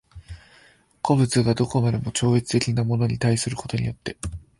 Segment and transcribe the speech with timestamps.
[1.03, 4.17] 個物が何処までも超越的なるものに対することによって